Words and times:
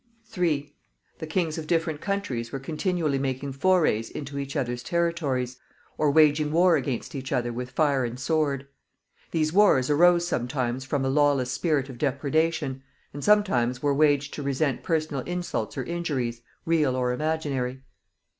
3. 0.25 0.73
The 1.19 1.27
kings 1.27 1.59
of 1.59 1.67
different 1.67 2.01
countries 2.01 2.51
were 2.51 2.57
continually 2.57 3.19
making 3.19 3.51
forays 3.53 4.09
into 4.09 4.39
each 4.39 4.55
other's 4.55 4.81
territories, 4.81 5.57
or 5.95 6.09
waging 6.09 6.51
war 6.51 6.75
against 6.75 7.13
each 7.13 7.31
other 7.31 7.53
with 7.53 7.69
fire 7.69 8.03
and 8.03 8.19
sword. 8.19 8.67
These 9.29 9.53
wars 9.53 9.91
arose 9.91 10.27
sometimes 10.27 10.85
from 10.85 11.05
a 11.05 11.09
lawless 11.09 11.51
spirit 11.51 11.87
of 11.87 11.99
depredation, 11.99 12.81
and 13.13 13.23
sometimes 13.23 13.83
were 13.83 13.93
waged 13.93 14.33
to 14.33 14.41
resent 14.41 14.81
personal 14.81 15.21
insults 15.27 15.77
or 15.77 15.83
injuries, 15.83 16.41
real 16.65 16.95
or 16.95 17.11
imaginary. 17.13 17.83